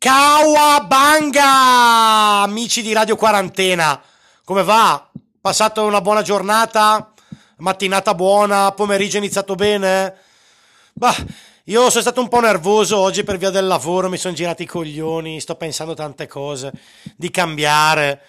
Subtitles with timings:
[0.00, 1.42] Kawabanga,
[2.42, 4.00] amici di Radio Quarantena,
[4.44, 5.10] come va?
[5.40, 7.12] Passato una buona giornata?
[7.56, 8.70] Mattinata buona?
[8.70, 10.14] Pomeriggio iniziato bene?
[10.92, 11.16] Bah,
[11.64, 14.66] io sono stato un po' nervoso oggi per via del lavoro, mi sono girati i
[14.66, 16.70] coglioni, sto pensando tante cose,
[17.16, 18.22] di cambiare.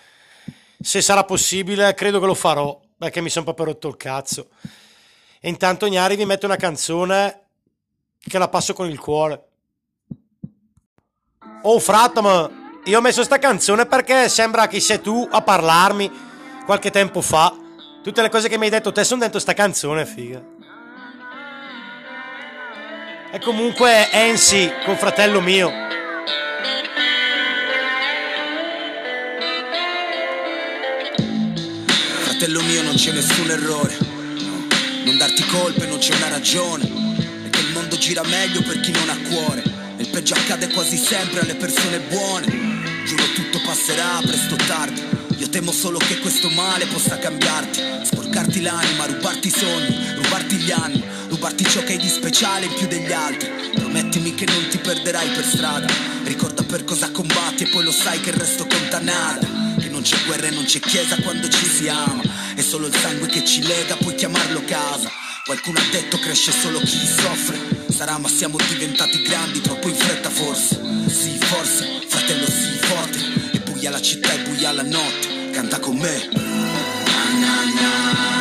[0.81, 4.47] Se sarà possibile, credo che lo farò, perché mi sono proprio rotto il cazzo.
[5.39, 7.41] E intanto Gnari vi mette una canzone
[8.17, 9.48] che la passo con il cuore.
[11.63, 12.49] Oh Fratom,
[12.85, 16.09] io ho messo sta canzone perché sembra che sei tu a parlarmi
[16.65, 17.53] qualche tempo fa.
[18.01, 20.41] Tutte le cose che mi hai detto te sono dentro sta canzone, figa.
[23.31, 25.69] E comunque Ensi con fratello mio.
[32.23, 33.97] Fratello mio non c'è nessun errore.
[33.99, 34.65] No.
[35.03, 36.85] Non darti colpe, non c'è una ragione.
[37.45, 39.78] È che il mondo gira meglio per chi non ha cuore.
[39.99, 42.45] E il peggio accade quasi sempre alle persone buone.
[43.05, 45.03] Giuro tutto passerà presto o tardi.
[45.35, 47.81] Io temo solo che questo male possa cambiarti.
[48.03, 52.75] Sporcarti l'anima, rubarti i sogni, rubarti gli anni, rubarti ciò che hai di speciale in
[52.75, 53.49] più degli altri.
[53.75, 55.87] Promettimi che non ti perderai per strada.
[56.23, 59.75] Ricorda per cosa combatti e poi lo sai che il resto conta nada.
[59.77, 62.21] Che non c'è guerra e non c'è chiesa quando ci si ama.
[62.55, 65.11] È solo il sangue che ci lega, puoi chiamarlo casa.
[65.49, 67.57] Qualcuno ha detto cresce solo chi soffre.
[67.89, 70.79] Sarà ma siamo diventati grandi troppo in fretta forse.
[71.07, 73.17] Sì, forse, fratello, sì, forte.
[73.53, 75.49] E buia la città e buia la notte.
[75.51, 76.29] Canta con me.
[76.33, 76.43] Na,
[77.39, 78.38] na, na,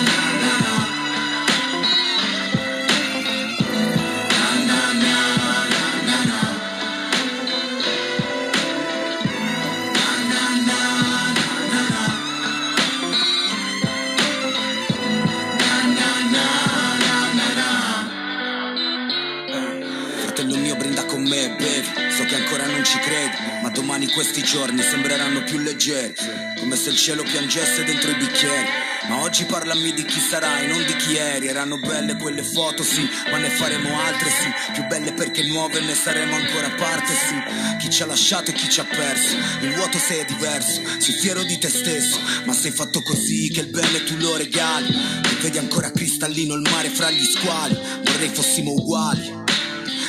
[24.18, 26.12] questi giorni sembreranno più leggeri
[26.58, 28.66] Come se il cielo piangesse dentro i bicchieri.
[29.08, 31.46] Ma oggi parlami di chi sarai, non di chi eri.
[31.46, 34.72] Erano belle quelle foto, sì Ma ne faremo altre, sì.
[34.72, 37.76] Più belle perché nuove ne saremo ancora parte, sì.
[37.78, 40.82] Chi ci ha lasciato e chi ci ha perso Il vuoto se è diverso.
[40.98, 44.88] Sei fiero di te stesso Ma sei fatto così che il bene tu lo regali.
[44.88, 47.78] E vedi ancora cristallino il mare fra gli squali.
[48.02, 49.46] Vorrei fossimo uguali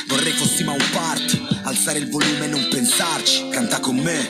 [0.10, 4.28] Vorrei fossimo a un party, alzare il volume e non pensarci, canta con me.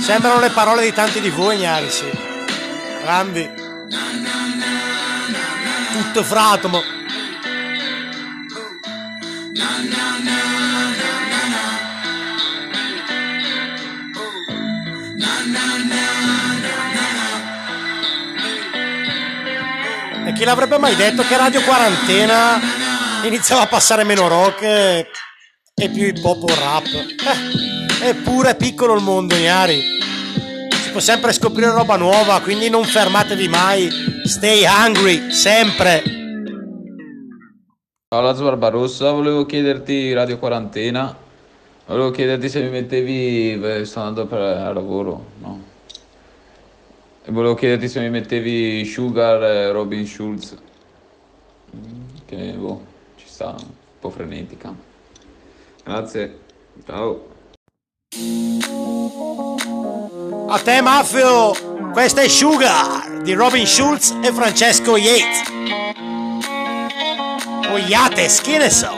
[0.00, 2.08] Sembrano le parole di tanti di voi, Gnari, sì.
[3.00, 3.50] Grandi.
[5.92, 6.95] Tutto fratomo.
[20.36, 22.60] Chi l'avrebbe mai detto che Radio Quarantena
[23.24, 25.06] iniziava a passare meno rock e,
[25.74, 26.84] e più hip hop o rap?
[26.84, 29.80] Eh, eppure è piccolo il mondo, Gnari.
[30.82, 33.88] Si può sempre scoprire roba nuova, quindi non fermatevi mai.
[34.24, 36.02] Stay hungry, sempre.
[38.08, 41.16] Ciao Lazio Barbarossa, volevo chiederti Radio Quarantena,
[41.86, 45.74] volevo chiederti se mi mettevi, beh, sto andando per lavoro, no?
[47.28, 50.54] E volevo chiederti se mi mettevi Sugar e Robin Schulz,
[52.24, 52.84] che boh,
[53.16, 53.66] ci sta, un
[53.98, 54.72] po' frenetica.
[55.82, 56.38] Grazie,
[56.86, 57.26] ciao.
[60.46, 61.90] A te, Maffio!
[61.90, 65.50] Questa è Sugar di Robin Schulz e Francesco Yates.
[67.72, 68.92] O Yates, che ne so?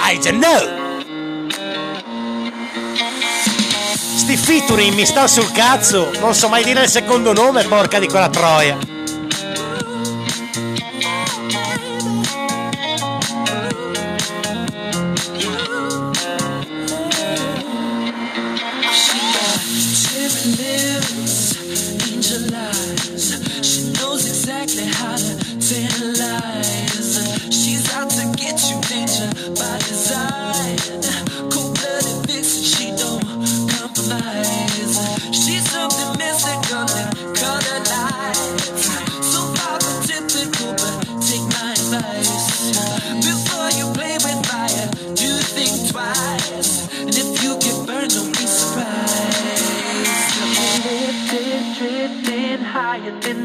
[0.00, 0.77] I don't know.
[4.28, 6.10] Sti featuring mi stanno sul cazzo.
[6.20, 8.97] Non so mai dire il secondo nome, porca di quella troia.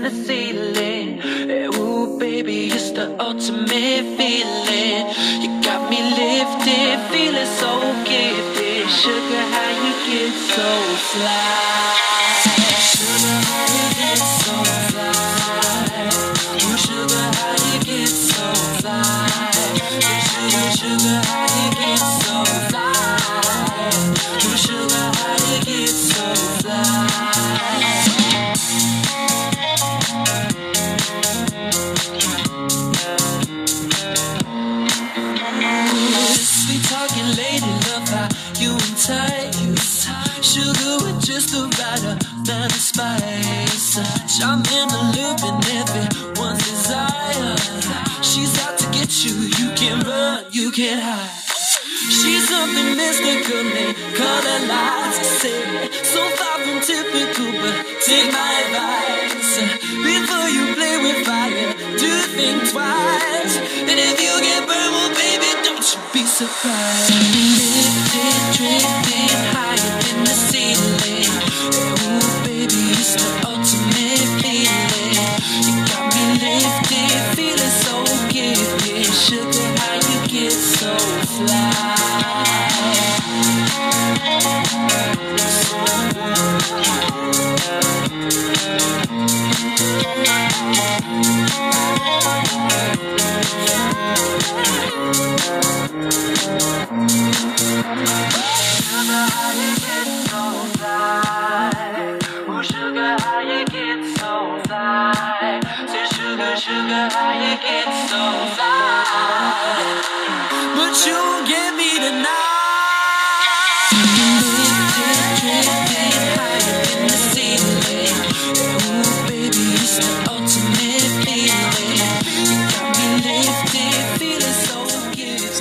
[0.03, 1.21] the ceiling.
[1.21, 5.03] Hey, ooh, baby, it's the ultimate feeling.
[5.41, 7.71] You got me lifted, feeling so
[8.03, 8.89] gifted.
[8.89, 10.69] Sugar, how you get so
[11.09, 12.02] fly?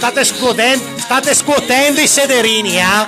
[0.02, 3.06] State scuotendo, state scuotendo i sederini, eh?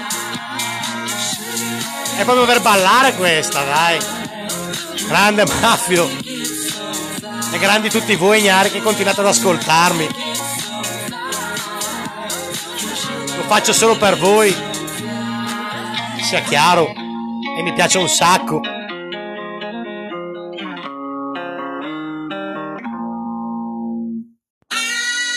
[2.19, 3.99] È proprio per ballare questa, dai.
[5.08, 6.08] Grande Mafio.
[6.08, 10.08] E grandi tutti voi ignari che continuate ad ascoltarmi.
[13.38, 14.55] Lo faccio solo per voi.
[16.23, 16.93] Sia chiaro.
[17.58, 18.61] E mi piace un sacco.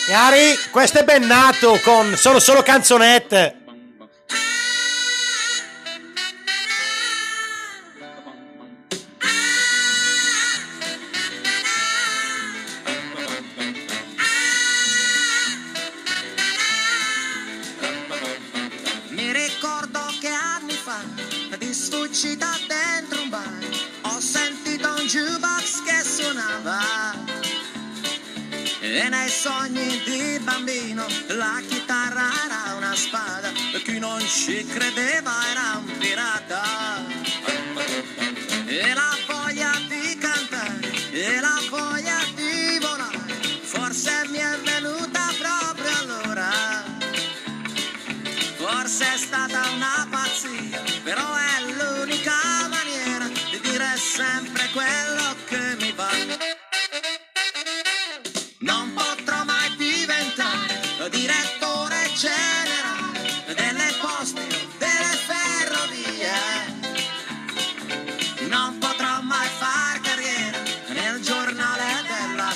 [0.08, 3.67] Yari, questo è Bennato con Sono solo canzonette.
[31.36, 33.52] la chitarra era una spada,
[33.84, 35.87] chi non ci credeva era un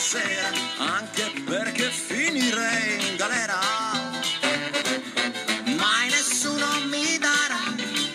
[0.02, 3.60] sera, anche perché finirei in galera.
[5.78, 7.62] Mai nessuno mi darà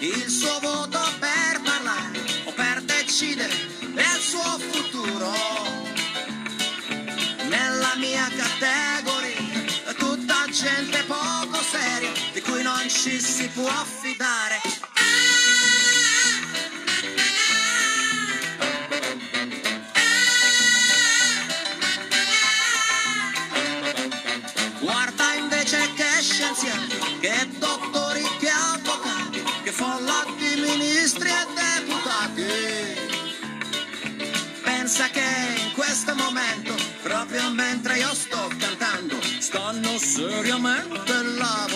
[0.01, 3.55] il suo voto per parlare o per decidere
[3.95, 5.33] del suo futuro.
[7.49, 14.56] Nella mia categoria tutta gente poco seria di cui non ci si può fidare.
[40.17, 41.76] seriamente la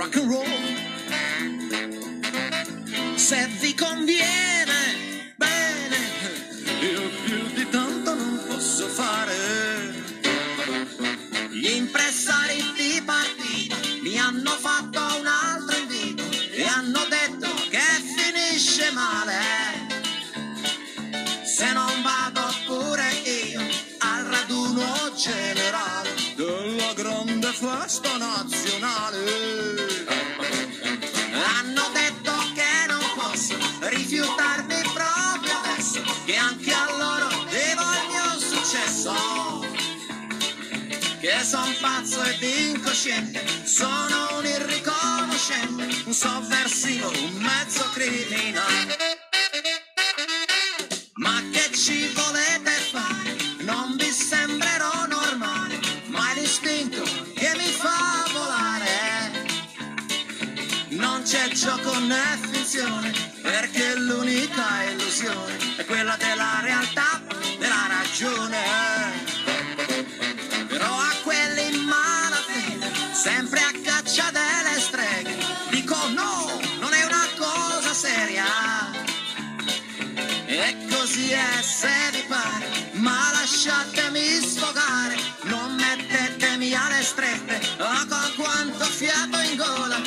[0.00, 0.46] rock and roll.
[3.16, 5.98] Se vi conviene, bene,
[6.80, 9.92] io più di tanto non posso fare.
[11.50, 18.90] Gli impresari di partito mi hanno fatto un altro invito e hanno detto che finisce
[18.92, 19.38] male.
[21.44, 23.60] Se non vado pure io
[23.98, 25.99] al raduno generale
[27.50, 29.24] grande festa nazionale.
[31.32, 38.38] Hanno detto che non posso rifiutarmi proprio adesso, che anche a loro devo il mio
[38.38, 39.68] successo.
[41.20, 48.96] Che son pazzo ed incosciente, sono un irriconoscente, un sovversivo, un mezzo criminale.
[51.14, 52.69] Ma che ci volete
[61.60, 63.12] gioco né finzione,
[63.42, 67.20] perché l'unica illusione è quella della realtà,
[67.58, 68.56] della ragione.
[70.68, 75.36] Però a quelli in malafede, sempre a caccia delle streghe,
[75.68, 78.46] dico no, non è una cosa seria.
[80.46, 88.32] E così è se vi pare, ma lasciatemi sfogare, non mettetemi alle strette, oh con
[88.36, 90.00] quanto fiato in gola,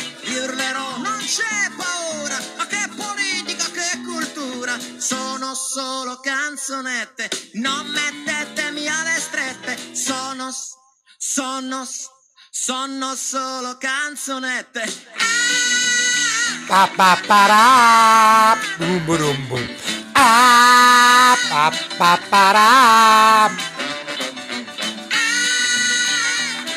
[1.33, 10.51] c'è paura, ma che politica, che cultura, sono solo canzonette, non mettetemi alle strette, sono,
[11.17, 11.87] sono,
[12.51, 14.83] sono solo canzonette.
[16.67, 19.75] Pa pa para, bum bum bum.
[20.13, 23.51] Ah, pa pa para.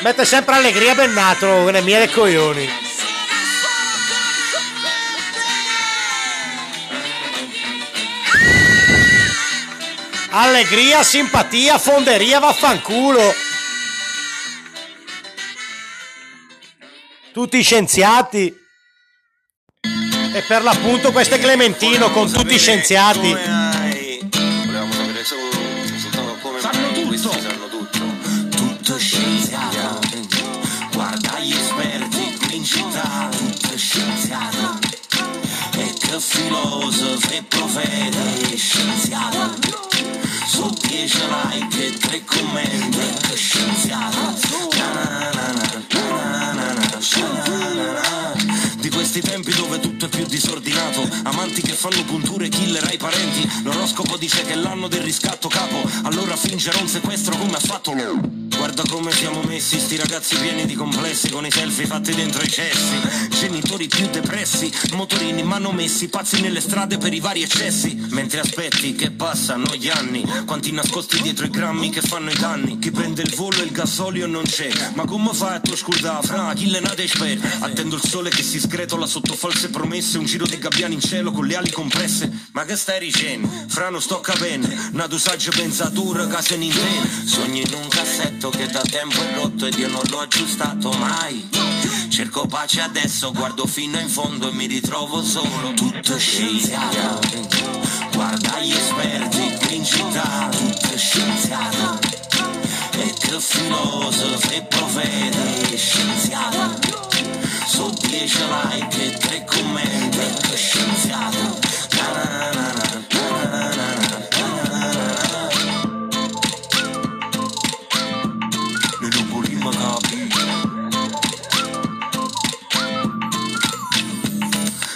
[0.01, 2.86] Mette sempre allegria Bennato, ne mia dei coglioni.
[10.29, 13.33] Allegria, simpatia, fonderia, vaffanculo.
[17.31, 18.53] Tutti scienziati.
[20.33, 23.29] E per l'appunto questo è Clementino con tutti i scienziati.
[23.29, 25.49] Volevamo sapere solo,
[25.99, 27.31] soltanto come Sanno tutto.
[27.39, 27.99] sanno tutto.
[28.55, 29.99] tutto scienziato.
[30.91, 34.79] Guarda gli esperti qui in città, tutto scienziato.
[35.77, 38.17] E che filosofo e profeta
[38.51, 39.86] è scienziato.
[40.57, 41.19] Su 10
[41.51, 44.76] like e 3 commenti, scienziato.
[49.17, 51.07] Questi tempi dove tutto è più disordinato.
[51.23, 53.49] Amanti che fanno punture, killer ai parenti.
[53.63, 55.81] L'oroscopo dice che è l'anno del riscatto capo.
[56.03, 60.65] Allora fingere un sequestro come ha fatto lo Guarda come siamo messi, sti ragazzi pieni
[60.65, 62.95] di complessi Con i selfie fatti dentro i cessi.
[63.29, 68.07] Genitori più depressi Motorini manomessi, pazzi nelle strade per i vari eccessi.
[68.09, 72.79] Mentre aspetti che passano gli anni Quanti nascosti dietro i grammi che fanno i danni.
[72.79, 76.25] Chi prende il volo e il gasolio non c'è Ma come fai a tu scordare,
[76.25, 80.25] fra, chi le nate spera Attendo il sole che si scretola sotto false promesse Un
[80.25, 82.29] giro di gabbiani in cielo con le ali compresse.
[82.51, 83.49] Ma che stai dicendo?
[83.67, 84.67] Fra non sto capendo.
[84.91, 89.33] Una dosaggia pensatura che se ne intende Sogni in un cassetto che da tempo è
[89.35, 91.49] rotto Ed io non l'ho aggiustato mai.
[92.09, 95.73] Cerco pace adesso, guardo fino in fondo e mi ritrovo solo.
[95.73, 97.19] Tutto scienziato.
[98.11, 100.49] Guarda gli esperti qui in città.
[100.51, 101.99] Tutto scienziato.
[102.91, 106.86] E che filosofo e profeta è scienziato
[108.27, 111.65] 10 like e 3 commenti E che scienziato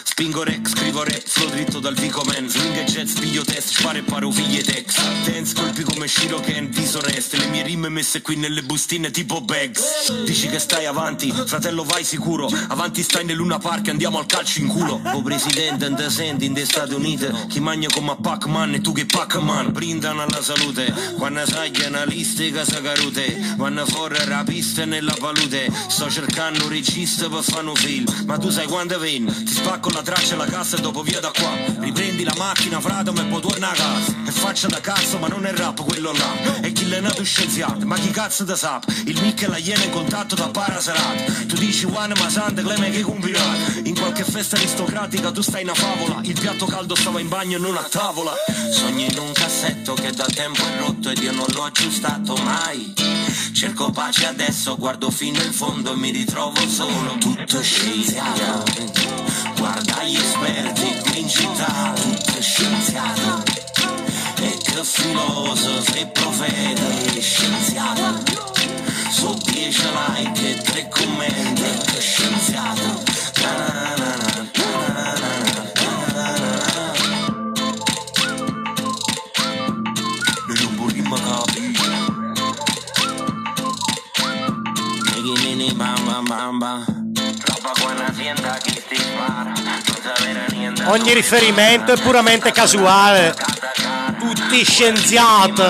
[0.04, 3.98] Spingo rec, scrivo rap, flow dritto dal Vico Man Swing e jazz, piglio test, sparo
[3.98, 5.02] e paro figlie tex.
[5.24, 6.61] Dance, colpi come Shiroken,
[7.82, 10.24] rime messe qui nelle bustine tipo bags.
[10.24, 12.48] Dici che stai avanti, fratello vai sicuro.
[12.68, 15.02] Avanti stai nel Luna Park, andiamo al calcio in culo.
[15.14, 17.28] O presidente and senti in Stati Uniti?
[17.48, 19.72] Chi magna come Pac-Man e tu che Pac-Man?
[19.72, 23.56] Brindano alla salute, quando sai che analistica sa carute.
[23.58, 28.06] Vanno fuori rapiste nella palude Sto cercando un regista per fare un film.
[28.26, 29.32] Ma tu sai quando vieni?
[29.32, 31.52] Ti spacco la traccia e la cassa e dopo via da qua.
[31.80, 34.16] Riprendi la macchina, frate, e poi torna a casa.
[34.28, 36.62] E faccia da cazzo, ma non è rap quello là.
[36.62, 38.80] E chi l'è nato scienziato, ma chi cazzo da sa?
[39.06, 42.90] Il mic e la iena in contatto da parasarat Tu dici one ma sante, cleme
[42.90, 46.20] che combinato In qualche festa aristocratica tu stai in una favola.
[46.24, 48.34] Il piatto caldo stava in bagno e non a tavola.
[48.72, 52.94] Sogni in un cassetto che da tempo è rotto ed io non l'ho aggiustato mai.
[53.54, 57.18] Cerco pace adesso, guardo fino in fondo e mi ritrovo solo.
[57.20, 58.64] Tutto scienziato.
[59.58, 61.94] Guarda gli esperti in città.
[61.96, 63.71] Tutto scienziato
[64.42, 66.82] Che filosofo e profeta
[67.14, 68.24] e scienziato.
[69.12, 69.82] Su 10
[70.16, 71.94] like e 3 commenti E
[88.64, 90.84] che ti spara Non sapere niente.
[90.86, 93.36] Ogni riferimento è puramente casuale.
[94.52, 95.62] Tutti scienziati.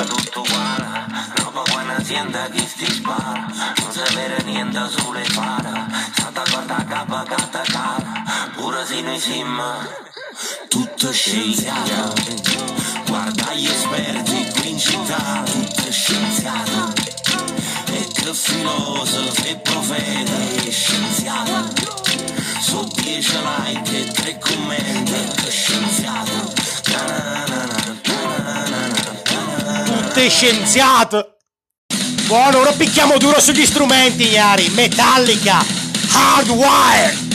[1.71, 3.45] Un'azienda che ti spara
[3.79, 7.23] Non sapere niente sulle fara Stata guarda capa
[8.55, 9.71] Pure se noi siamo
[10.67, 12.13] Tutto scienziato.
[13.05, 15.43] Guarda gli esperti qui in città.
[15.45, 16.93] Tutto scienziato.
[17.85, 21.69] E che filosofo e profeta e scienziato.
[22.59, 25.13] Su 10 like e 3 commenti.
[25.13, 27.80] E che scienziato Ta-na-na-na, ta-na-na-na,
[30.21, 31.17] Tutti scienziati.
[32.27, 34.69] Buono, ora picchiamo duro sugli strumenti, ignari.
[34.69, 35.65] Metallica.
[36.13, 37.30] Hardwire.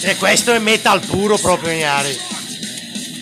[0.00, 2.16] E questo è metal puro proprio, ignari.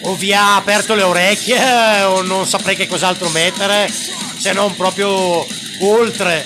[0.02, 4.74] O vi ha aperto le orecchie eh, o non saprei che cos'altro mettere, se non
[4.76, 5.44] proprio
[5.80, 6.44] oltre.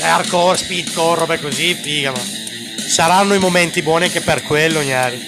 [0.00, 5.20] Hardcore, speedcore, robe così, figa, ma saranno i momenti buoni anche per quello, ignari.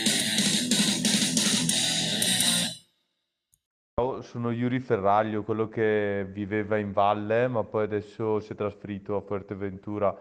[3.94, 9.16] Ciao, sono Yuri Ferraglio, quello che viveva in valle, ma poi adesso si è trasferito
[9.16, 10.16] a Fuerteventura.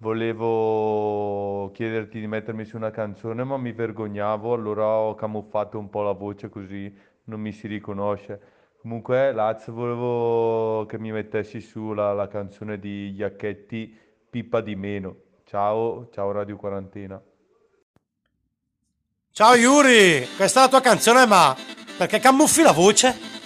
[0.00, 6.02] Volevo chiederti di mettermi su una canzone, ma mi vergognavo, allora ho camuffato un po'
[6.02, 8.40] la voce così non mi si riconosce.
[8.80, 13.96] Comunque, Laz, volevo che mi mettessi su la, la canzone di Iacchetti,
[14.30, 15.16] Pippa di meno.
[15.44, 17.20] Ciao, ciao Radio Quarantena.
[19.30, 21.56] Ciao Yuri, questa è la tua canzone, ma
[21.96, 23.37] perché camuffi la voce?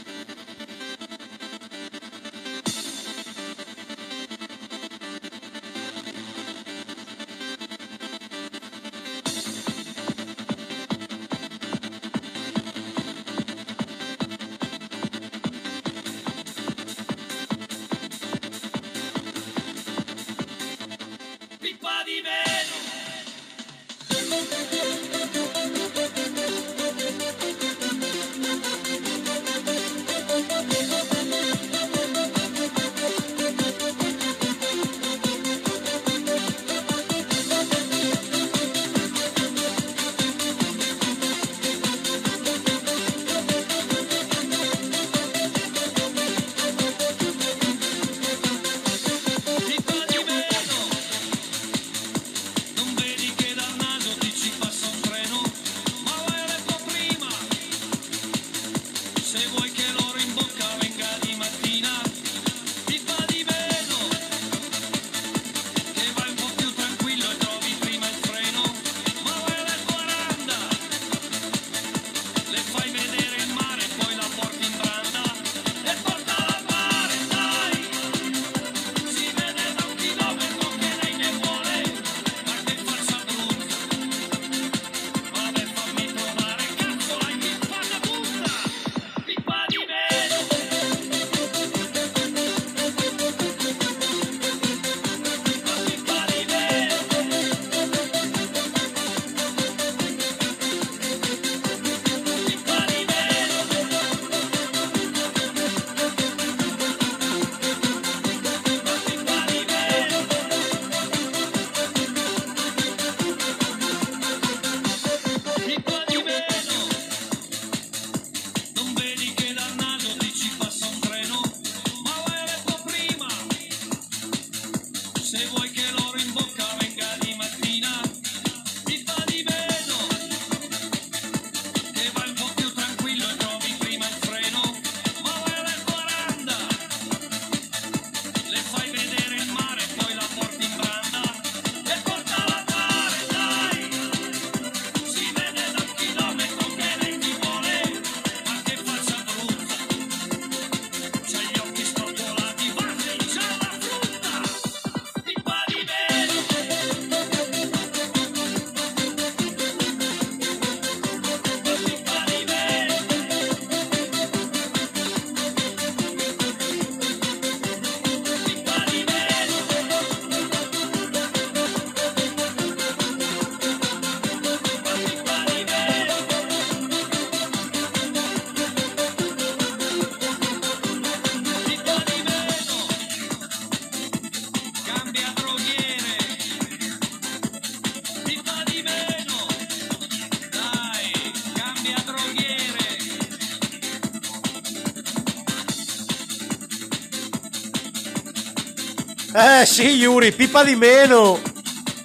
[199.44, 201.40] Eh sì, Yuri, pipa di meno.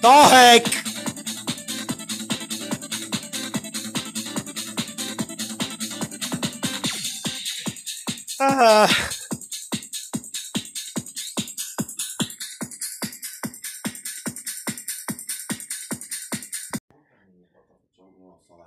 [0.00, 0.82] Tohek.
[8.38, 8.88] Ah.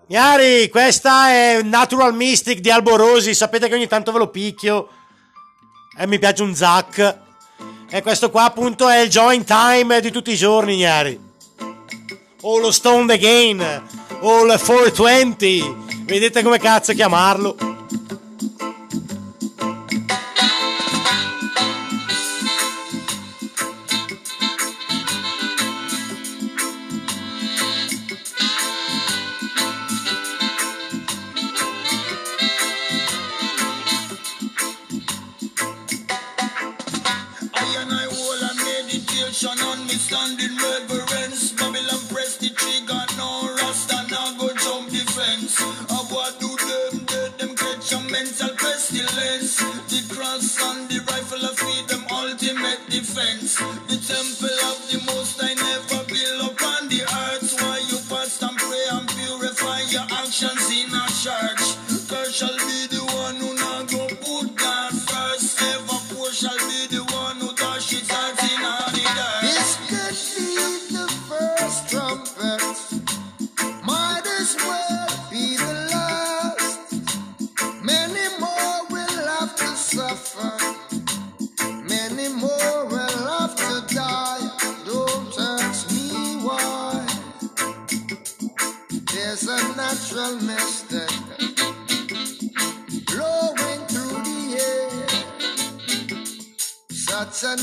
[0.08, 3.34] Iari, questa è Natural Mystic di Alborosi.
[3.34, 4.88] Sapete che ogni tanto ve lo picchio.
[5.98, 7.21] E mi piace un Zac.
[7.94, 11.20] E questo qua appunto è il join time di tutti i giorni, Iari.
[12.44, 13.84] O lo Stone Again.
[14.22, 15.76] O il 420.
[16.06, 17.71] Vedete come cazzo chiamarlo.
[40.02, 41.52] Standing reverence.
[41.54, 43.30] Babylon press the trigger, no
[43.62, 45.56] rasta, now go jump the fence.
[45.62, 49.58] I what do them dead, them catch a mental pestilence.
[49.92, 53.58] The cross and the rifle of feed them ultimate defense.
[53.90, 55.21] The temple of the most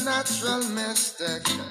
[0.08, 1.67] natural mystic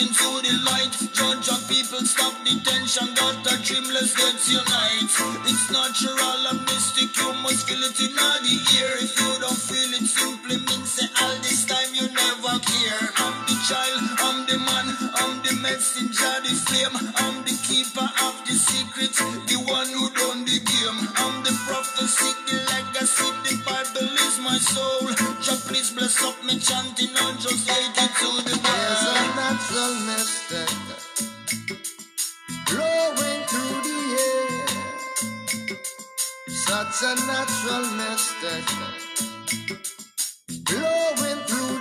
[0.00, 0.92] marching the light.
[1.12, 4.16] Judge of people, stop the tension, got a dream, let's
[4.48, 5.12] unite.
[5.46, 8.94] It's natural and mystic, you must feel it in the air.
[8.96, 13.02] If you don't feel it, simply means say all this time you never care.
[13.16, 14.86] I'm the child, I'm the man,
[15.20, 16.96] I'm the messenger, the flame.
[17.16, 21.00] I'm the keeper of the secret, the one who done the game.
[21.16, 22.32] I'm the prophecy,
[24.50, 25.06] my soul.
[25.44, 29.94] Jah please bless up me chanting and just take it to the There's a natural
[30.08, 30.70] mystic
[32.68, 34.66] blowing through the air.
[36.66, 38.66] Such a natural mystic
[40.68, 41.79] blowing through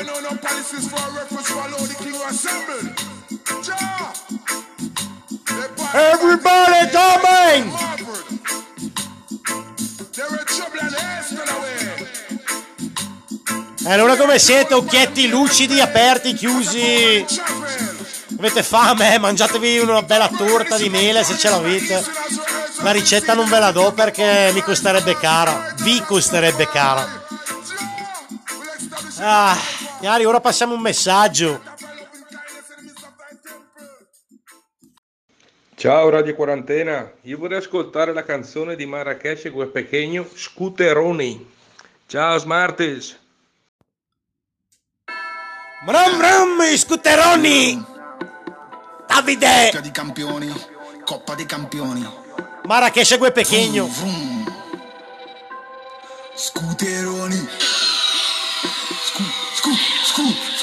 [0.00, 2.88] Rastafari know no policies for a reference all the king assembled.
[5.76, 7.70] Bought- Everybody coming!
[7.70, 8.24] Harvard.
[10.12, 12.08] They were trouble and haste on the way.
[13.82, 14.74] E allora come siete?
[14.74, 17.24] Occhietti lucidi, aperti, chiusi?
[18.38, 19.18] Avete fame?
[19.18, 22.04] Mangiatevi una bella torta di mele se ce l'avete.
[22.82, 25.74] La ricetta non ve la do perché mi costerebbe cara.
[25.80, 27.18] Vi costerebbe cara.
[29.22, 29.54] Ah,
[30.00, 31.60] Chiari, ora passiamo un messaggio.
[35.74, 41.50] Ciao Radio Quarantena, io vorrei ascoltare la canzone di Marrakesh e Gue Pequeño, Scooteroni.
[42.06, 43.18] Ciao Smarties!
[45.84, 47.84] Bram bram, scooteroni!
[49.06, 49.68] Davide!
[49.70, 50.52] Coppa di campioni,
[51.04, 52.08] Coppa dei campioni.
[52.64, 53.86] Marrakesh e Gue Pequeño.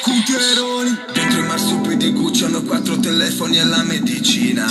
[0.07, 0.97] Scooteroni.
[1.11, 2.15] Dentro i marsupidi
[2.45, 4.65] hanno quattro telefoni e la medicina.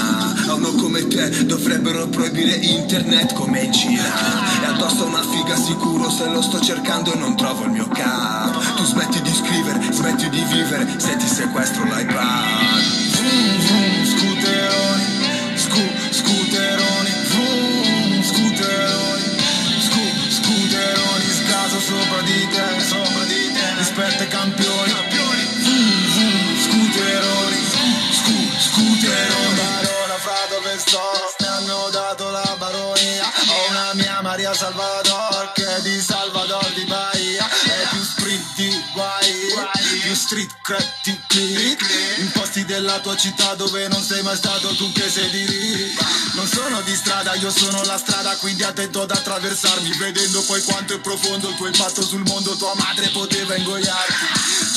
[0.48, 4.62] A uno come te dovrebbero proibire internet come in Cina.
[4.62, 8.76] E addosso una figa sicuro se lo sto cercando e non trovo il mio cap.
[8.76, 12.80] Tu smetti di scrivere, smetti di vivere, se ti sequestro l'iPad.
[13.12, 15.04] Vroom, vroom, scooteroni.
[15.54, 17.10] Scu, scooteroni.
[17.28, 19.24] Vroom, scooteroni.
[19.84, 21.24] Scu, scooteroni.
[21.44, 23.74] Scaso sopra di te, sopra di te.
[23.76, 25.15] Rispetto ai campioni.
[34.66, 37.48] Salvador che di Salvador di Bahia.
[37.48, 42.18] È più sprint di guai, più street cred di click.
[42.18, 45.94] In posti della tua città dove non sei mai stato tu che sei di lì.
[46.32, 49.96] Non sono di strada, io sono la strada, quindi attento ad attraversarmi.
[49.98, 54.14] Vedendo poi quanto è profondo il tuo impatto sul mondo, tua madre poteva ingoiarti.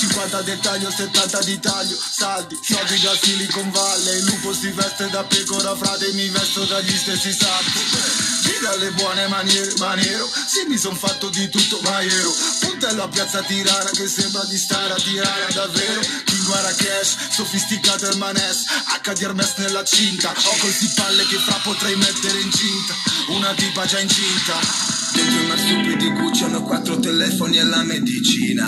[0.02, 4.22] 50 del taglio, 70 di taglio, saldi, soldi da Silicon Valley.
[4.22, 8.29] Lupo si veste da pecora, frate, mi vesto dagli stessi sacchi.
[8.60, 13.08] Gira le buone maniere, maniero, sì mi son fatto di tutto, ma ero puntello a
[13.08, 16.02] piazza Tirana che sembra di stare a Tirana davvero.
[16.26, 18.66] King Marrakesh, sofisticato il manes,
[19.02, 22.94] H di Hermes nella cinta, ho così palle che fra potrei mettere incinta,
[23.30, 24.99] una tipa già incinta.
[25.20, 28.66] Dentro i marsupidi Gucci hanno quattro telefoni e la medicina.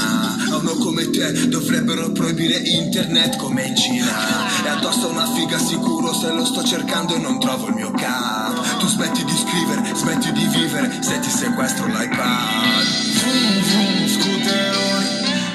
[0.49, 4.65] A uno come te dovrebbero proibire internet come in Cina.
[4.65, 8.79] E addosso una figa sicuro se lo sto cercando e non trovo il mio cap.
[8.79, 12.83] Tu smetti di scrivere, smetti di vivere se ti sequestro l'iPad.
[13.21, 15.07] Vroom vroom scooteroni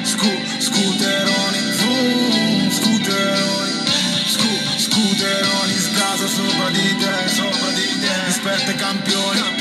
[0.02, 1.59] Scu, scooteroni.
[1.76, 3.72] Vroom scooteroni
[4.28, 5.74] Scu, scooteroni.
[5.76, 8.14] Scaso sopra di te, sopra di te.
[8.66, 9.56] Ai campioni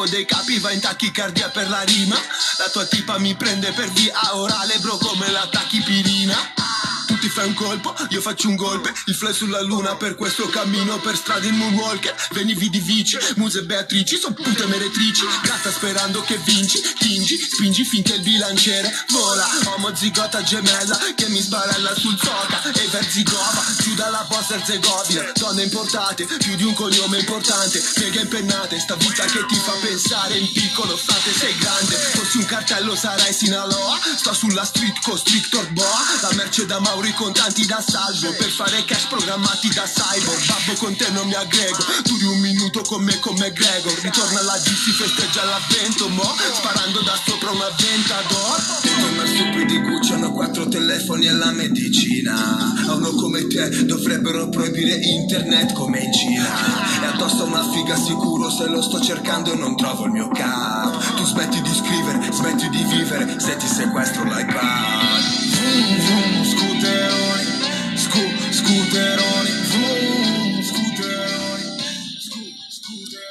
[0.00, 2.16] Capo dei capi va in tachicardia per la rima.
[2.56, 6.69] La tua tipa mi prende per via orale bro come la tachipirina
[7.10, 8.94] tu ti fai un colpo, io faccio un golpe.
[9.06, 13.62] Il fly sulla luna per questo cammino Per strada in moonwalker, venivi di vici Muse
[13.64, 15.26] Beatrici, son pute meretrici.
[15.42, 19.44] Gatta sperando che vinci, tingi Spingi finché il bilanciere vola.
[19.74, 26.26] Omozigota gemella che mi sbarella sul soca E Verzigova, giù dalla Bosnia Herzegovina Donne importate,
[26.38, 27.82] più di un cognome importante.
[27.94, 31.96] Pieghe impennate, sta vita che ti fa pensare In piccolo frate sei grande.
[31.96, 33.98] Fossi un cartello sarai Sinaloa.
[34.16, 38.50] Sto sulla street con Strictor Boa La merce da Mauro i contanti da salvo Per
[38.50, 40.46] fare cash programmati da cyborg.
[40.46, 43.98] Babbo con te non mi aggrego Duri un minuto con me come Gregor.
[44.00, 46.34] Ritorna la G si festeggia l'avvento Mo.
[46.52, 48.58] Sparando da sopra una ventador.
[48.82, 52.74] Dentro i marsupidi Gucci hanno quattro telefoni e la medicina.
[52.88, 57.02] A uno come te dovrebbero proibire internet come in Cina.
[57.02, 61.16] E addosso a una figa sicuro se lo sto cercando non trovo il mio cap.
[61.16, 66.69] Tu smetti di scrivere, smetti di vivere se ti sequestro l'iPad Vroom vroom
[67.08, 71.64] scooteroni Scu, scooteroni Vroom scooteroni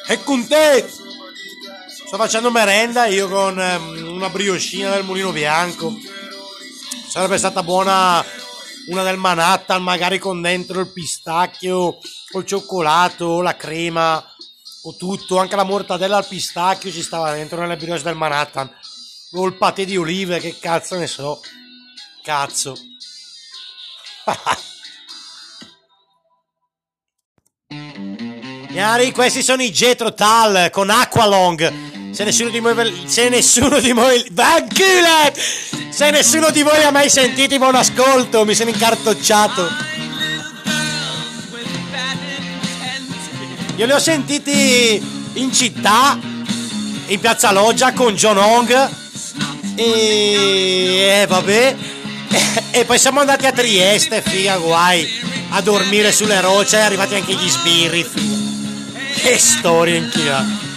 [0.07, 0.89] E con te!
[2.09, 5.95] Sto facendo merenda io con ehm, una brioscina del mulino bianco.
[7.07, 8.25] Sarebbe stata buona
[8.87, 11.99] una del Manhattan, magari con dentro il pistacchio,
[12.33, 14.23] il cioccolato, la crema,
[14.83, 15.37] o tutto.
[15.37, 18.71] Anche la mortadella al pistacchio ci stava dentro nelle brioche del Manhattan.
[19.33, 21.39] O il patè di olive, che cazzo ne so.
[22.23, 22.75] Cazzo.
[28.71, 32.11] Gnari, questi sono i Getro Tal con Aqualong.
[32.11, 33.03] Se nessuno di voi.
[33.05, 34.25] Se nessuno di voi.
[34.31, 35.37] Vanculet!
[35.89, 38.45] Se nessuno di voi ha mai sentito, buon ascolto.
[38.45, 39.67] Mi sono incartocciato.
[43.75, 45.01] Io li ho sentiti
[45.33, 46.19] in città,
[47.07, 48.89] in piazza Loggia con John Hong.
[49.75, 51.98] E eh, vabbè.
[52.71, 55.07] e poi siamo andati a Trieste, figa, guai,
[55.49, 58.07] a dormire sulle rocce, e arrivati anche gli sbirri.
[59.21, 60.68] Che storia in.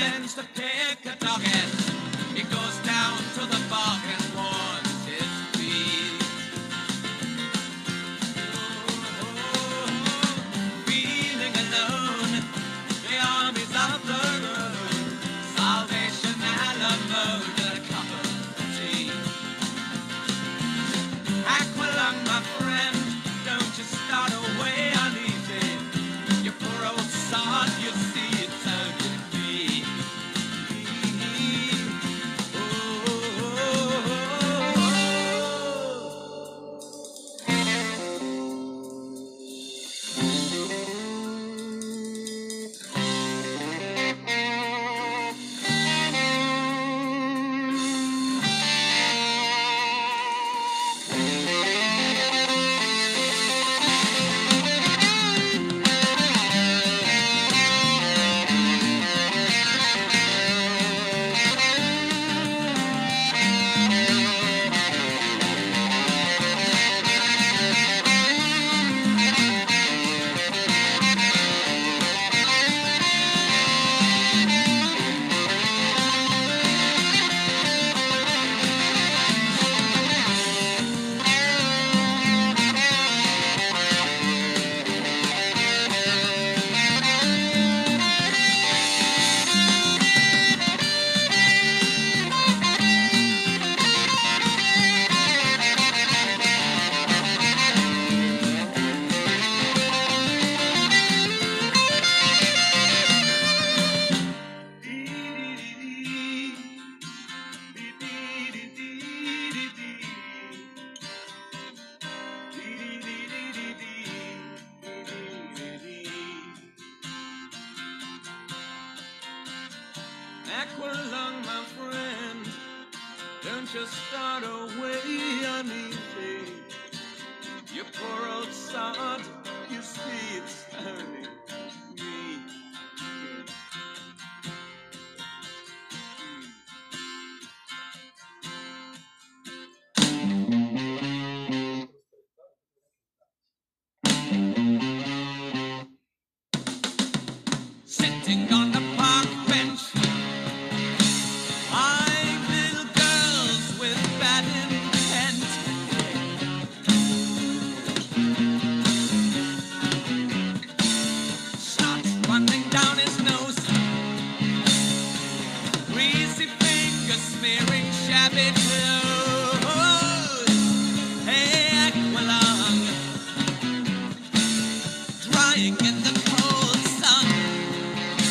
[0.00, 0.69] man.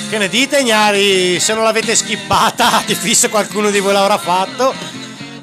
[0.09, 1.39] Che ne dite, Gnari?
[1.39, 4.73] Se non l'avete skippata, di fisso qualcuno di voi l'avrà fatto.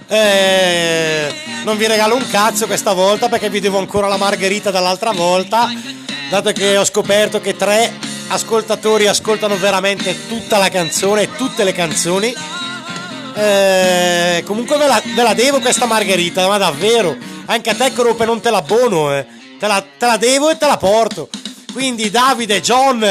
[0.08, 5.12] Eh, non vi regalo un cazzo questa volta perché vi devo ancora la margherita dall'altra
[5.12, 5.72] volta.
[6.28, 7.92] Dato che ho scoperto che tre
[8.26, 12.34] ascoltatori ascoltano veramente tutta la canzone, tutte le canzoni.
[13.36, 17.16] Eh, comunque ve la, ve la devo questa margherita, ma davvero.
[17.44, 19.24] Anche a te, Crope, non te l'abbono, eh.
[19.60, 21.28] Te la, te la devo e te la porto.
[21.72, 23.04] Quindi Davide, John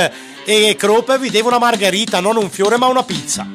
[0.46, 3.48] e Crope vi devo una margherita, non un fiore ma una pizza.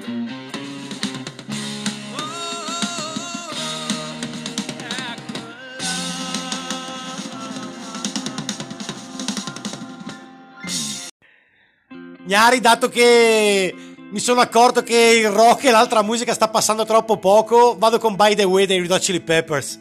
[12.26, 13.74] Gnari, dato che
[14.10, 18.14] mi sono accorto che il rock e l'altra musica sta passando troppo poco, vado con
[18.14, 19.78] By the Way dei Red Chili Peppers.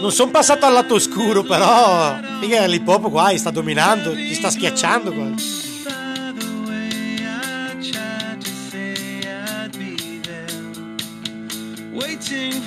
[0.00, 2.18] Non sono passato al lato oscuro, però.
[2.40, 5.32] Figa, l'hip hop qua sta dominando, ti sta schiacciando qua.
[11.92, 12.66] Waiting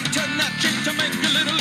[0.00, 0.12] freeway.
[0.12, 1.59] Turn that trick to make a little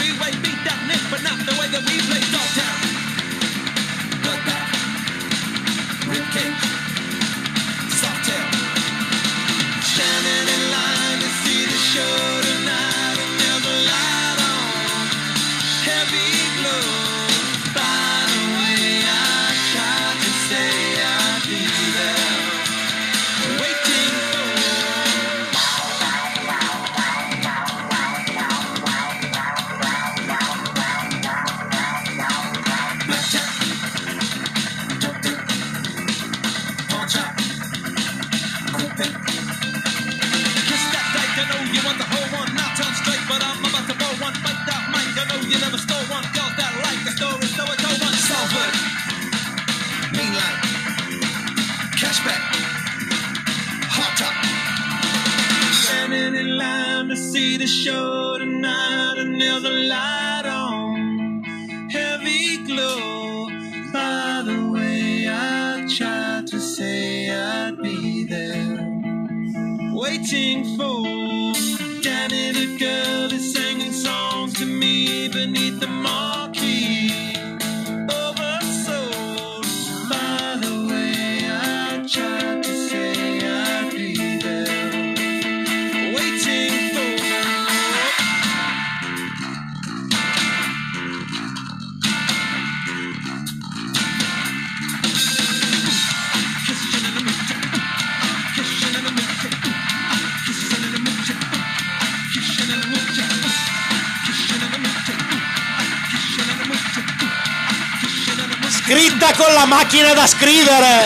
[108.90, 111.06] Scritta con la macchina da scrivere!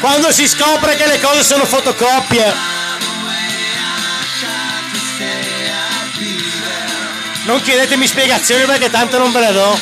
[0.00, 2.54] Quando si scopre che le cose sono fotocopie.
[7.44, 9.78] Non chiedetemi spiegazioni perché tanto non ve le do.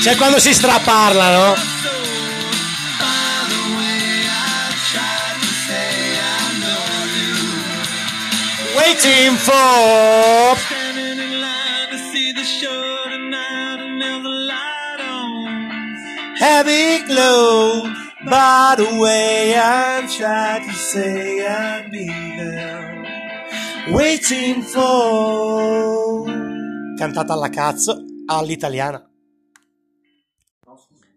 [0.00, 1.73] C'è quando si straparla,
[8.84, 16.36] Waiting for Standing in line to see the show tonight and there's a light on
[16.36, 17.88] heavy glow.
[18.28, 22.06] By the way, I'm trying to say I'll be
[22.36, 26.26] there, waiting for.
[26.98, 29.02] Cantata alla cazzo all'italiana.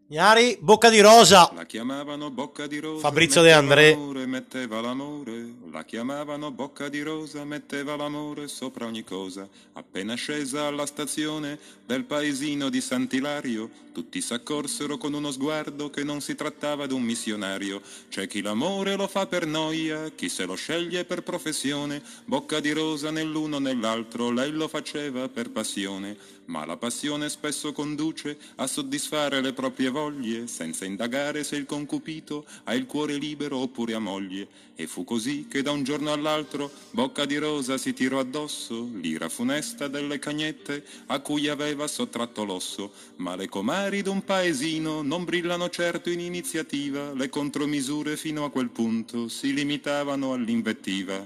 [0.09, 1.51] Gnari, bocca di rosa.
[1.53, 3.01] La chiamavano bocca di rosa.
[3.01, 3.89] Fabrizio De metteva André.
[3.91, 5.53] l'amore, metteva l'amore.
[5.72, 9.47] La chiamavano bocca di rosa, metteva l'amore sopra ogni cosa.
[9.74, 16.22] Appena scesa alla stazione del paesino di Sant'Ilario, tutti s'accorsero con uno sguardo che non
[16.22, 17.82] si trattava d'un missionario.
[18.07, 22.01] C'è chi l'amore lo fa per noia, chi se lo sceglie per professione.
[22.26, 26.36] Bocca di rosa nell'uno nell'altro, lei lo faceva per passione.
[26.45, 32.45] Ma la passione spesso conduce a soddisfare le proprie voglie, senza indagare se il concupito
[32.63, 34.47] ha il cuore libero oppure ha moglie.
[34.80, 39.28] E fu così che da un giorno all'altro Bocca di Rosa si tirò addosso l'ira
[39.28, 42.92] funesta delle cagnette a cui aveva sottratto l'osso.
[43.16, 48.70] Ma le comari d'un paesino non brillano certo in iniziativa, le contromisure fino a quel
[48.70, 51.26] punto si limitavano all'invettiva.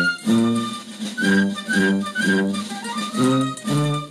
[1.31, 2.53] 음, 음, 음,
[3.15, 3.71] 음, 음.
[3.71, 4.10] 음.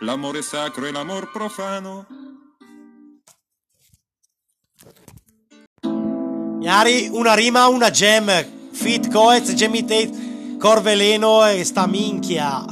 [0.00, 2.06] l'amore sacro e l'amor profano.
[6.60, 8.30] Gnari, una rima, una gem.
[8.72, 12.64] Fit Coez, Gemitate, Corveleno e sta minchia.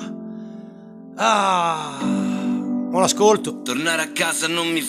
[1.16, 1.99] Ah.
[2.01, 3.62] Buon ascolto.
[3.62, 4.80] Tornare a casa non mi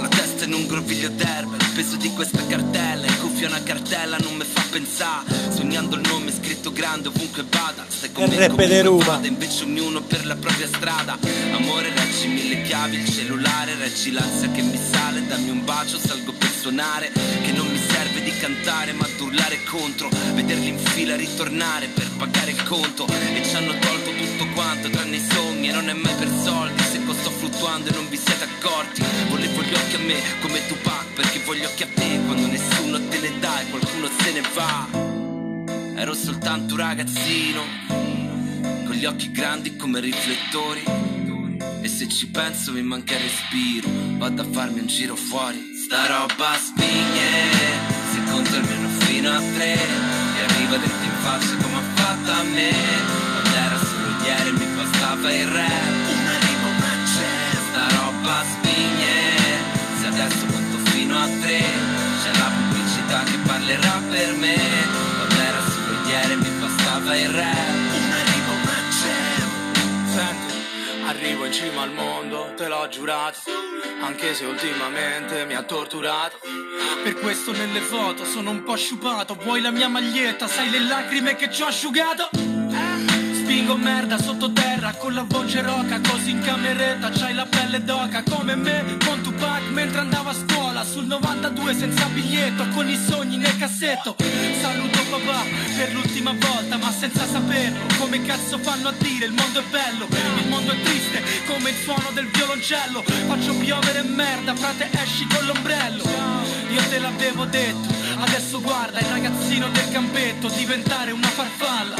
[0.00, 4.16] la testa in un groviglio d'erba, il peso di questa cartella, in cuffia una cartella
[4.18, 8.82] non mi fa pensare, sognando il nome scritto grande ovunque vada, stai con me come
[8.82, 11.18] vada, invece ognuno per la propria strada,
[11.52, 16.32] amore reggi mille chiavi, il cellulare, reggi l'ansia che mi sale, dammi un bacio, salgo
[16.32, 17.12] per suonare,
[17.42, 22.10] che non mi serve di cantare ma di urlare contro, vederli in fila ritornare per
[22.16, 25.92] pagare il conto, e ci hanno tolto tutto quanto tranne i sogni, e non è
[25.92, 29.02] mai per soldi, se sto fluttuando e non vi siete accorti.
[29.28, 33.18] Volevo gli occhi a me come Tupac Perché voglio occhi a te quando nessuno te
[33.20, 34.88] ne dà E qualcuno se ne va.
[35.96, 37.62] Ero soltanto un ragazzino
[38.84, 40.82] Con gli occhi grandi come riflettori.
[41.80, 43.88] E se ci penso mi manca il respiro
[44.18, 45.72] Vado a farmi un giro fuori.
[45.84, 47.50] Sta roba spigne
[48.12, 49.74] Se conto almeno fino a tre.
[49.74, 52.72] E arriva dentro in faccia come ha fatto a me.
[53.32, 56.03] Quando era solo ieri mi bastava il rap
[71.74, 73.38] cima al mondo, te l'ho giurato.
[74.00, 76.38] Anche se ultimamente mi ha torturato.
[77.02, 79.36] Per questo nelle foto sono un po' sciupato.
[79.42, 80.46] Vuoi la mia maglietta?
[80.46, 82.30] Sai le lacrime che ci ho asciugato?
[82.32, 88.22] Eh, Spingo merda sottoterra con la voce roca Così in cameretta c'hai la pelle d'oca
[88.22, 93.36] Come me con Tupac mentre andavo a scuola Sul 92 senza biglietto con i sogni
[93.36, 94.16] nel cassetto.
[94.60, 95.42] Saluto papà
[95.76, 97.86] per l'ultima volta ma senza saperlo.
[97.98, 100.06] Come cazzo fanno a dire il mondo è bello
[100.38, 103.02] Il mondo è triste come il suono del violoncello.
[103.02, 106.04] Faccio piovere merda frate esci con l'ombrello.
[106.70, 111.96] Io te l'avevo detto Adesso guarda il ragazzino del campetto diventare una farfalla.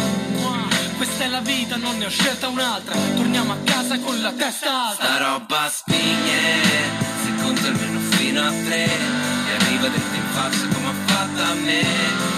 [0.97, 2.95] Questa è la vita, non ne ho scelta un'altra.
[3.16, 5.05] Torniamo a casa con la testa alta.
[5.05, 7.04] Sta roba spigne,
[7.45, 8.84] conto almeno fino a tre.
[8.84, 11.82] E arriva dentro in faccia come ha fatto a me.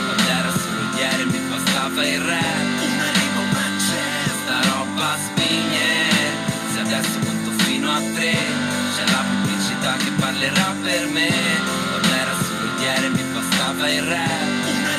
[0.05, 2.67] Quando era solo ieri mi bastava il rap.
[2.87, 4.07] Una c'è.
[4.43, 5.89] Sta roba spigne,
[6.73, 8.35] se adesso conto fino a tre.
[8.95, 11.31] C'è la pubblicità che parlerà per me.
[11.91, 14.51] Quando era solo ieri mi bastava il rap.
[14.75, 14.95] Una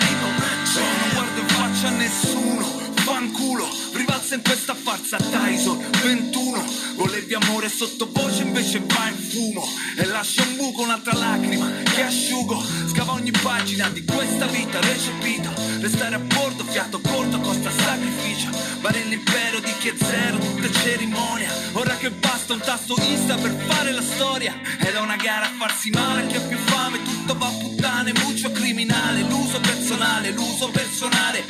[0.72, 0.86] c'è.
[1.02, 2.66] Non guardo in faccia a nessuno,
[3.04, 3.77] fanculo.
[3.98, 9.64] Rivalsa in questa farsa Tyson 21 Volevi amore sottovoce invece va in fumo.
[9.96, 12.60] E lascia un buco, un'altra lacrima che asciugo.
[12.88, 15.54] Scava ogni pagina di questa vita recepita.
[15.80, 18.50] Restare a bordo, fiato corto, costa sacrificio.
[18.82, 23.52] Vale l'impero di chi è zero, tutta cerimonia Ora che basta un tasto Insta per
[23.68, 24.60] fare la storia.
[24.80, 27.04] Era una gara a farsi male, chi ha più fame.
[27.04, 29.22] Tutto va a puttane, muccio criminale.
[29.22, 31.46] L'uso personale, l'uso personale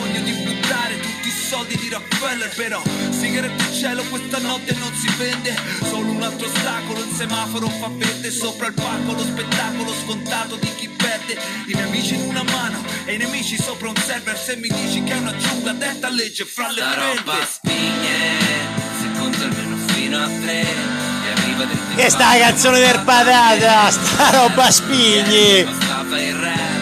[0.00, 4.94] Sogno di buttare tutti i soldi di Rockefeller Però sigarette in cielo questa notte non
[4.94, 5.54] si vende.
[5.84, 10.74] Solo un altro ostacolo, il semaforo fa verde Sopra il palco lo spettacolo scontato di
[10.76, 11.36] chi perde.
[11.66, 15.02] I miei amici in una mano e i nemici sopra un server Se mi dici
[15.02, 18.38] che è una giungla detta legge fra le Sta roba spigne,
[19.00, 20.66] se conto almeno fino a tre.
[21.96, 26.79] E sta la canzone del patata, sta roba spigni.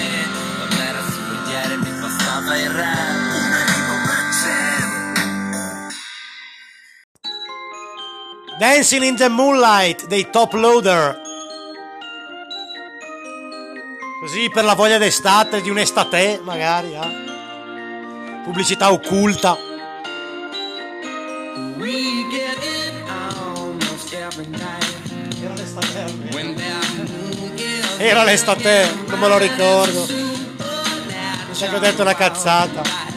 [0.57, 1.01] Quando era
[1.49, 3.31] ieri mi bastava il rap.
[8.59, 11.21] Dancing in the Moonlight dei Top Loader.
[14.21, 18.41] Così per la voglia d'estate, di un'estate magari, eh.
[18.45, 19.57] Pubblicità occulta.
[21.77, 24.82] We get it almost every night.
[28.05, 30.05] Era l'estate, non me lo ricordo.
[30.09, 33.12] Mi sa che ho detto una cazzata.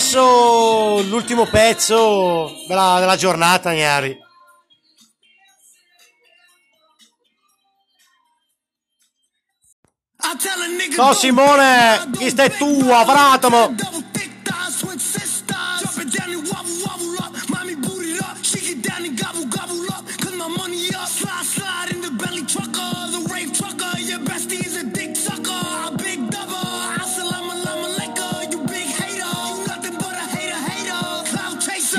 [0.00, 4.18] passo l'ultimo pezzo della, della giornata, Gnari.
[10.94, 13.74] Ciao Simone, chi stai tu, Avratomo?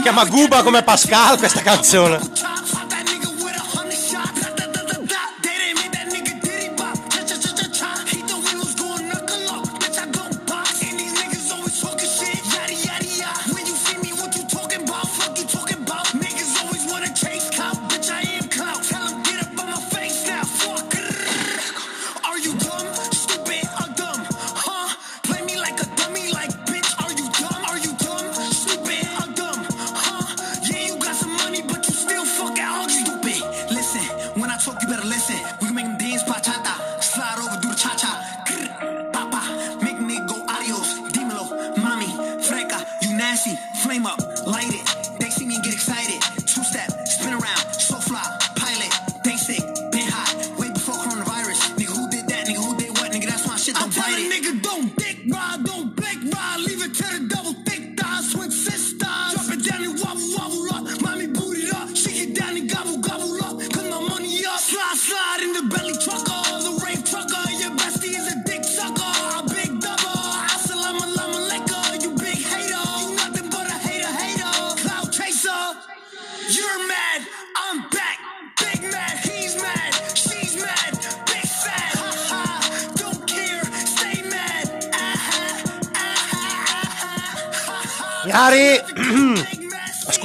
[0.02, 2.20] chiama Guba come Pascal questa canzone.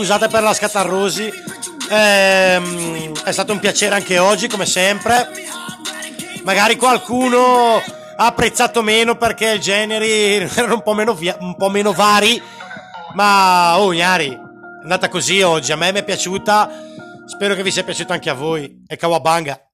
[0.06, 1.32] scusate per la scatarrosi.
[1.90, 5.30] Ehm, è stato un piacere anche oggi, come sempre.
[6.44, 7.82] Magari qualcuno
[8.16, 12.40] ha apprezzato meno perché i generi erano un po' meno, via, un po meno vari.
[13.14, 14.38] Ma oh, Iari, è
[14.82, 15.72] andata così oggi.
[15.72, 16.70] A me mi è piaciuta.
[17.26, 18.84] Spero che vi sia piaciuta anche a voi.
[18.86, 19.65] E Kawabanga.